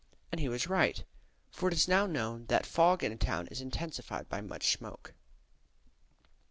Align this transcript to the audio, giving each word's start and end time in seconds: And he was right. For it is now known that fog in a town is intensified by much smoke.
And 0.31 0.41
he 0.41 0.49
was 0.49 0.67
right. 0.67 1.03
For 1.51 1.67
it 1.67 1.75
is 1.75 1.87
now 1.87 2.07
known 2.07 2.47
that 2.47 2.65
fog 2.65 3.03
in 3.03 3.11
a 3.11 3.15
town 3.17 3.45
is 3.51 3.61
intensified 3.61 4.27
by 4.29 4.41
much 4.41 4.71
smoke. 4.75 5.13